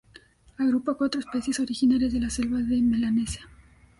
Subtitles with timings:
[0.57, 3.47] Agrupa a cuatro especies originarias de las selvas de Melanesia.